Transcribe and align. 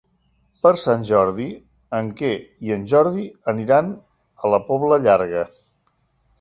Per 0.61 0.69
Sant 0.83 1.03
Jordi 1.09 1.45
en 1.99 2.09
Quer 2.23 2.33
i 2.69 2.75
en 2.77 2.89
Jordi 2.95 3.29
aniran 3.55 3.95
a 4.47 4.55
la 4.57 4.63
Pobla 4.73 5.03
Llarga. 5.09 5.49